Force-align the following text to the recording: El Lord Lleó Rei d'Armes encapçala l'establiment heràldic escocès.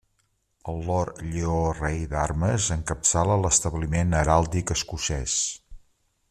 El 0.71 0.79
Lord 0.85 1.19
Lleó 1.33 1.59
Rei 1.79 1.99
d'Armes 2.13 2.69
encapçala 2.77 3.37
l'establiment 3.43 4.19
heràldic 4.23 4.75
escocès. 4.79 5.37